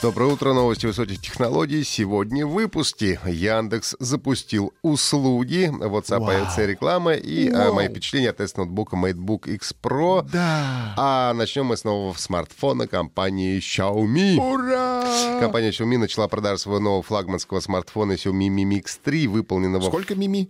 [0.00, 1.82] Доброе утро, новости высоких технологий.
[1.82, 8.60] Сегодня в выпуске Яндекс запустил услуги, WhatsApp появится реклама и а, мои впечатления от теста
[8.60, 10.24] ноутбука MateBook X Pro.
[10.32, 10.94] Да.
[10.96, 14.36] А начнем мы снова с смартфона компании Xiaomi.
[14.36, 15.40] Ура!
[15.40, 20.48] Компания Xiaomi начала продажу своего нового флагманского смартфона Xiaomi Mi Mix 3, выполненного Сколько мими?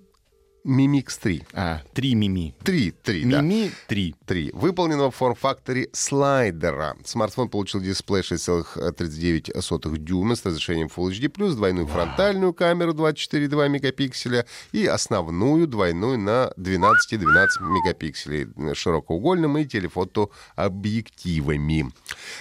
[0.64, 1.42] Mi Mix 3.
[1.54, 2.54] А, три мими.
[2.62, 3.40] Три, три, да.
[3.40, 4.14] Мими три.
[4.26, 6.96] 3, выполненного в форм-факторе слайдера.
[7.04, 14.86] Смартфон получил дисплей 6,39 дюйма с разрешением Full HD+, двойную фронтальную камеру 24,2 мегапикселя и
[14.86, 21.90] основную двойную на 12,12 мегапикселей с широкоугольным и телефотообъективами.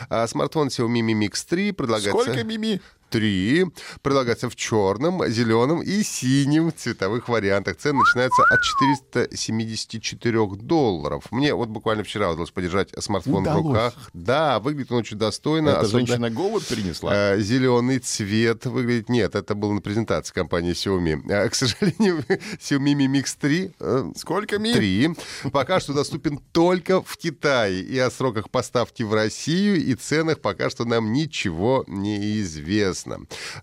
[0.10, 2.22] А смартфон Xiaomi Mi Mix 3 предлагается...
[2.22, 2.82] Сколько мими?
[3.10, 3.66] Три.
[4.02, 7.78] Предлагается в черном, зеленом и синем цветовых вариантах.
[7.78, 11.24] Цены начинаются от 474 долларов.
[11.32, 13.66] Мне вот буквально вчера удалось подержать смартфон в Удалось.
[13.66, 13.94] руках.
[14.14, 15.70] Да, выглядит он очень достойно.
[15.70, 17.14] Это особенно, женщина голод принесла?
[17.34, 19.10] э, зеленый цвет выглядит.
[19.10, 21.32] Нет, это было на презентации компании Xiaomi.
[21.32, 22.24] А, к сожалению,
[22.60, 24.74] Xiaomi Mi Mix 3 э, Сколько ми?
[24.74, 25.10] Три.
[25.52, 27.82] Пока что доступен только в Китае.
[27.82, 32.97] И о сроках поставки в Россию и ценах пока что нам ничего не известно.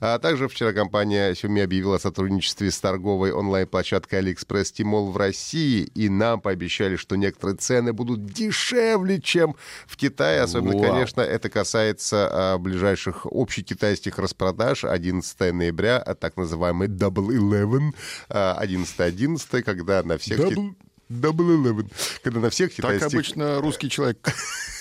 [0.00, 5.90] А также вчера компания Xiaomi объявила о сотрудничестве с торговой онлайн-площадкой AliExpress Tmall в России.
[5.94, 10.42] И нам пообещали, что некоторые цены будут дешевле, чем в Китае.
[10.42, 10.92] Особенно, Вау.
[10.92, 17.94] конечно, это касается а, ближайших общекитайских распродаж 11 ноября, а так называемый Double Eleven,
[18.28, 20.40] а, 11-11, когда на всех...
[20.40, 20.74] Double-
[21.10, 21.90] Double Eleven.
[22.22, 23.06] Когда на всех Так китайских...
[23.06, 24.18] обычно русский человек,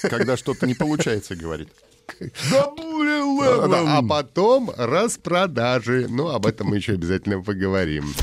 [0.01, 1.69] когда что-то не получается, говорит.
[3.41, 6.07] А потом распродажи.
[6.09, 8.13] Ну, об этом мы еще обязательно поговорим.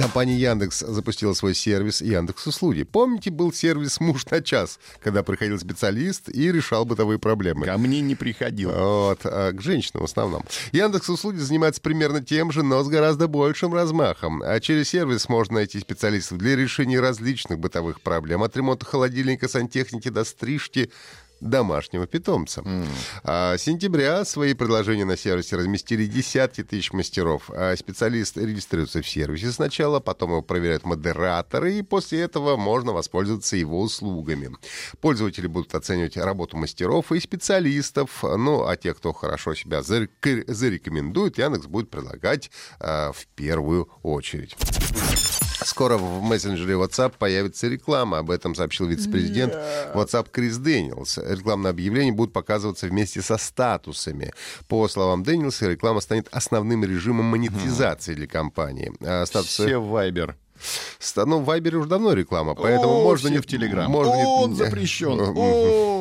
[0.00, 2.84] Компания Яндекс запустила свой сервис Яндекс Услуги.
[2.84, 7.66] Помните, был сервис «Муж на час», когда приходил специалист и решал бытовые проблемы?
[7.66, 8.70] Ко мне не приходил.
[8.70, 10.42] Вот, а к женщинам в основном.
[10.72, 14.42] Яндекс Услуги занимается примерно тем же, но с гораздо большим размахом.
[14.42, 18.42] А через сервис можно найти специалистов для решения различных бытовых проблем.
[18.42, 20.90] От ремонта холодильника, сантехники до стрижки
[21.40, 22.62] домашнего питомца.
[23.24, 27.50] А с сентября свои предложения на сервисе разместили десятки тысяч мастеров.
[27.50, 33.56] А специалист регистрируется в сервисе сначала, потом его проверяют модераторы, и после этого можно воспользоваться
[33.56, 34.50] его услугами.
[35.00, 38.22] Пользователи будут оценивать работу мастеров и специалистов.
[38.22, 44.56] Ну, а те, кто хорошо себя зарек- зарекомендует, Яндекс будет предлагать а, в первую очередь.
[45.64, 48.18] Скоро в мессенджере WhatsApp появится реклама.
[48.18, 49.54] Об этом сообщил вице-президент
[49.94, 51.18] WhatsApp Крис Дэниелс.
[51.18, 54.32] Рекламные объявления будут показываться вместе со статусами.
[54.68, 58.92] По словам Дэниелса, реклама станет основным режимом монетизации для компании.
[59.00, 59.66] А статусы...
[59.66, 60.36] Все в Вайбер.
[60.98, 63.90] Ста- Ну, в Вайбере уже давно реклама, поэтому О, можно не в Телеграм.
[63.90, 65.18] Можно не- Он запрещен.
[65.36, 65.99] О,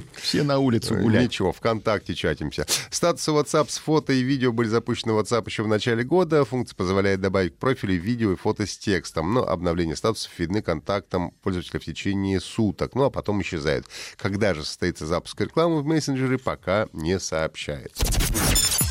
[0.14, 1.24] Все на улицу гулять.
[1.24, 2.66] Ничего, ВКонтакте чатимся.
[2.90, 6.44] Статусы WhatsApp с фото и видео были запущены в WhatsApp еще в начале года.
[6.44, 9.34] Функция позволяет добавить к профилю видео и фото с текстом.
[9.34, 12.94] Но обновление статусов видны контактам пользователя в течение суток.
[12.94, 13.86] Ну, а потом исчезают.
[14.16, 18.04] Когда же состоится запуск рекламы в мессенджере, пока не сообщается.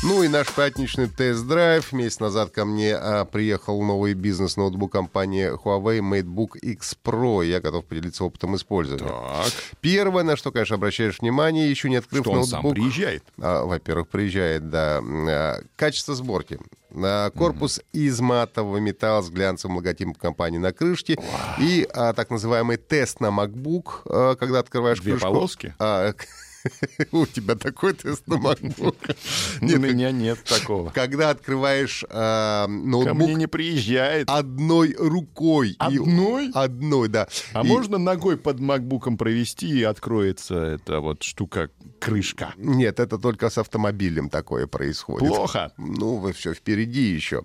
[0.02, 1.92] Ну и наш пятничный тест-драйв.
[1.92, 7.44] Месяц назад ко мне а, приехал новый бизнес-ноутбук компании Huawei MateBook X Pro.
[7.46, 9.06] Я готов поделиться опытом использования.
[9.10, 9.52] Так,
[9.82, 12.82] Первое, на что, конечно, обращаешь внимание, еще не открыв что он сам ноутбук.
[12.82, 13.22] приезжает.
[13.38, 15.02] А, Во-первых, приезжает, да.
[15.02, 16.58] А, Качество сборки.
[16.94, 21.18] А, Корпус из матового металла с глянцевым логотипом компании на крышке.
[21.58, 25.28] И а, так называемый тест на MacBook, а, когда открываешь Две крышку.
[25.28, 25.74] полоски?
[25.78, 26.14] А,
[27.12, 29.16] У тебя такой тест на MacBook.
[29.60, 30.90] У Нет, меня нет такого.
[30.90, 34.28] когда открываешь а, Ко мне ноутбук не приезжает.
[34.28, 35.70] одной рукой.
[35.70, 36.50] И- Одной?
[36.54, 37.28] Одной, да.
[37.52, 42.52] А И- можно ногой под макбуком провести, и откроется эта вот штука, крышка?
[42.56, 45.28] Нет, это только с автомобилем такое происходит.
[45.28, 45.72] Плохо.
[45.78, 47.42] Ну, вы все впереди еще.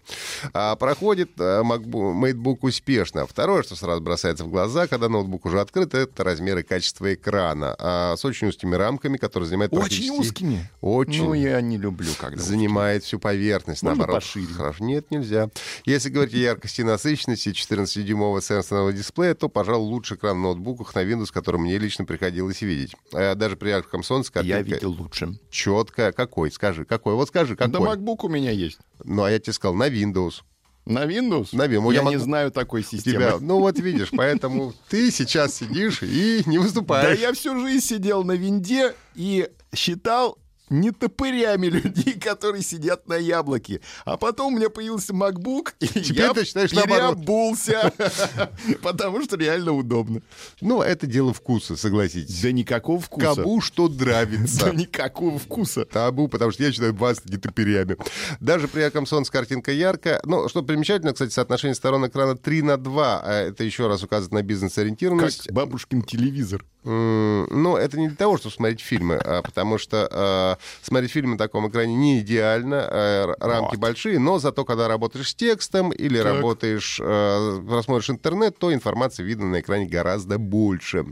[0.54, 3.25] А, проходит а, MacBook, успешно.
[3.25, 7.75] Второе, что сразу бросается в глаза, когда ноутбук уже открыт, это размер и качество экрана.
[7.80, 10.69] А, с очень узкими рамками, которые занимают Очень узкими?
[10.81, 11.24] Очень.
[11.24, 13.84] Ну, я не люблю, когда занимает всю поверхность.
[13.84, 14.24] Можно наоборот.
[14.24, 14.54] пошире?
[14.54, 14.84] Хорошо.
[14.84, 15.50] Нет, нельзя.
[15.86, 20.94] Если говорить о яркости и насыщенности 14-дюймового сенсорного дисплея, то, пожалуй, лучше экран в ноутбуках
[20.96, 22.96] на Windows, который мне лично приходилось видеть.
[23.13, 25.38] А Даже при ярком солнце Я картинка видел лучше.
[25.50, 26.12] четкая.
[26.12, 26.51] Какой?
[26.51, 27.13] Скажи, какой?
[27.16, 27.88] Вот скажи, Да какой?
[27.88, 28.80] макбук у меня есть.
[29.04, 30.42] Ну, а я тебе сказал, на Windows.
[30.86, 31.50] На Windows?
[31.52, 31.94] На Windows.
[31.94, 33.16] Я, Я не знаю такой системы.
[33.18, 37.20] Тебя, ну вот видишь, поэтому ты сейчас сидишь и не Да выступаешь.
[37.20, 40.38] я всю жизнь сидел на винде и считал
[40.69, 43.81] не топырями людей, которые сидят на яблоке.
[44.06, 47.91] А потом у меня появился MacBook, и Теперь я ты считаешь переобулся,
[48.81, 50.21] потому что реально удобно.
[50.62, 52.41] Ну, это дело вкуса, согласитесь.
[52.41, 53.35] Да никакого вкуса.
[53.35, 54.71] Кому что Да нравится.
[54.73, 55.85] никакого вкуса.
[55.85, 57.97] Табу, потому что я считаю вас топырями.
[58.39, 60.19] Даже при Акамсон с картинкой ярко.
[60.25, 63.21] Ну, что примечательно, кстати, соотношение сторон экрана 3 на 2.
[63.23, 65.51] А Это еще раз указывает на Как бизнес-ориентированность.
[65.51, 66.65] бабушкин телевизор.
[66.83, 70.07] Ну, это не для того, чтобы смотреть фильмы, а потому что
[70.55, 73.80] э, смотреть фильмы на таком экране не идеально, э, рамки Вот.
[73.80, 76.34] большие, но зато, когда работаешь с текстом или Так.
[76.36, 81.06] работаешь, э, просмотришь интернет, то информации видно на экране гораздо больше.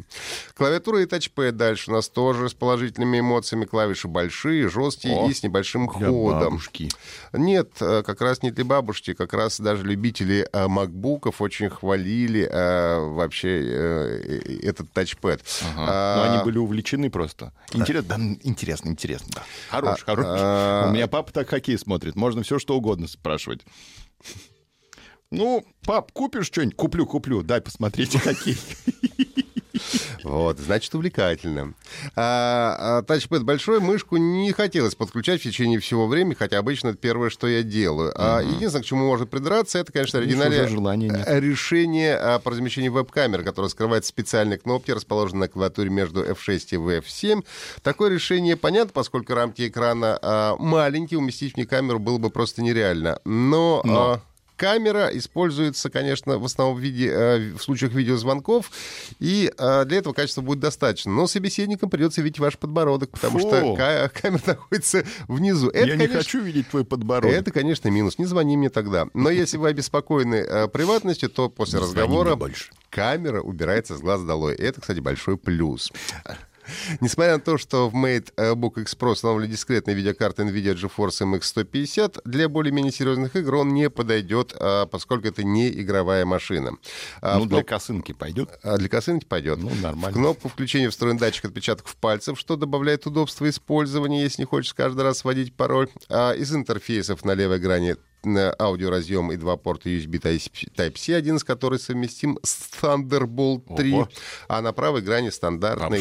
[0.55, 3.65] Клавиатура и тачпэд дальше у нас тоже с положительными эмоциями.
[3.65, 6.39] Клавиши большие, жесткие О, и с небольшим Для ходом.
[6.39, 6.89] бабушки.
[7.33, 12.47] Нет, э, как раз не для бабушки, как раз даже любители э, макбуков очень хвалили
[12.49, 15.41] э, вообще э, э, этот тачпэд.
[15.61, 15.85] Ага.
[15.87, 17.51] А, Но они были увлечены просто.
[17.71, 19.32] Интересно, да, интересно, интересно.
[19.69, 20.25] Хорош, А, хорош.
[20.27, 22.15] а, У меня папа так хоккей смотрит.
[22.15, 23.61] Можно все что угодно спрашивать.
[25.31, 26.75] Ну, пап, купишь что-нибудь?
[26.75, 27.41] Куплю, куплю.
[27.43, 28.57] Дай посмотреть хоккей.
[30.23, 31.73] Вот, значит, увлекательно.
[32.15, 36.97] А, а, тачпэд большой, мышку не хотелось подключать в течение всего времени, хотя обычно это
[36.97, 38.13] первое, что я делаю.
[38.15, 40.67] А, единственное, к чему можно придраться, это, конечно, оригинальное
[41.25, 46.59] э, решение а, по размещению веб-камеры, которое скрывает специальные кнопки, расположенные на клавиатуре между F6
[46.71, 47.45] и F7.
[47.81, 52.61] Такое решение понятно, поскольку рамки экрана а, маленькие, уместить в них камеру было бы просто
[52.61, 53.19] нереально.
[53.25, 53.81] Но...
[53.83, 54.11] Но.
[54.11, 54.21] а,
[54.55, 58.71] Камера используется, конечно, в основном в, виде, э, в случаях видеозвонков,
[59.19, 61.11] и э, для этого качества будет достаточно.
[61.11, 63.47] Но собеседникам придется видеть ваш подбородок, потому Фу.
[63.47, 65.69] что ка- камера находится внизу.
[65.69, 67.35] Это, Я не конечно, хочу видеть твой подбородок.
[67.35, 68.19] это, конечно, минус.
[68.19, 69.07] Не звони мне тогда.
[69.13, 72.37] Но если вы обеспокоены э, приватностью, то после Не разговора
[72.89, 74.55] камера убирается с глаз долой.
[74.55, 75.91] Это, кстати, большой плюс.
[77.01, 82.19] Несмотря на то, что в MateBook X Pro установлена дискретная видеокарта NVIDIA GeForce MX 150,
[82.25, 86.71] для более-менее серьезных игр он не подойдет, а, поскольку это не игровая машина.
[87.21, 88.49] А, Ну, в для косынки пойдет.
[88.63, 89.59] а для косынки пойдет.
[89.59, 90.11] Ну, нормально.
[90.11, 95.01] В кнопку включения встроен датчик отпечатков пальцев, что добавляет удобства использования, если не хочешь каждый
[95.03, 95.89] раз вводить пароль.
[96.09, 100.19] А из интерфейсов на левой грани э, аудиоразъем и два порта USB
[100.75, 104.09] Type-C, один из которых совместим с Thunderbolt 3, Ого.
[104.47, 105.99] а на правой грани стандартный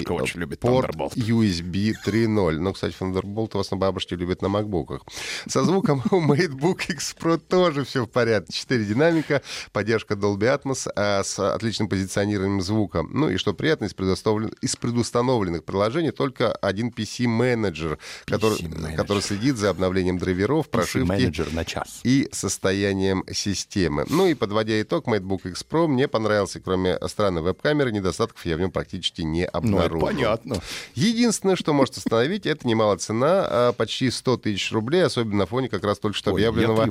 [0.57, 0.97] порт.
[1.17, 2.59] USB 3.0.
[2.59, 5.03] Ну, кстати, Thunderbolt в основном бабушки любят на макбуках.
[5.49, 8.53] Со звуком у MateBook X Pro тоже все в порядке.
[8.53, 9.43] Четыре динамика,
[9.73, 13.03] поддержка Dolby Atmos а, с отличным позиционированием звука.
[13.03, 18.97] Ну и что приятно, из, предоставлен- из предустановленных приложений только один PC-менеджер, который, PC-менеджер.
[18.97, 22.01] который следит за обновлением драйверов, прошивки на час.
[22.13, 24.05] И состоянием системы.
[24.11, 28.61] Ну и подводя итог, MateBook X Pro мне понравился, кроме странной веб-камеры, недостатков я в
[28.61, 30.07] нем практически не Ну, обнаружил.
[30.07, 30.57] понятно.
[30.95, 35.69] Единственное, что может остановить, это немалая цена, а, почти 100 тысяч рублей, особенно на фоне
[35.71, 36.83] как раз только что объявленного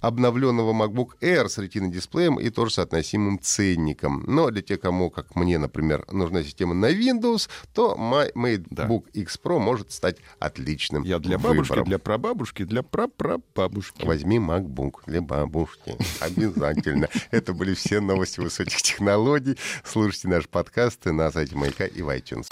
[0.00, 4.24] обновленного MacBook Air с ретиной-дисплеем и тоже соотносимым ценником.
[4.26, 9.58] Но для тех, кому, как мне, например, нужна система на Windows, то MateBook X Pro
[9.58, 11.84] может стать отличным Я для бабушки, выбором.
[11.84, 14.04] для прабабушки, для прапрабабушки.
[14.06, 14.38] Возьми
[14.70, 15.96] MacBook для бабушки.
[16.20, 17.08] Обязательно.
[17.30, 19.56] Это были все новости высоких технологий.
[19.84, 22.48] Слушайте наши подкасты на сайте Маяка и в iTunes.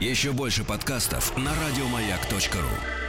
[0.00, 3.05] Еще больше подкастов на радиомаяк.ру.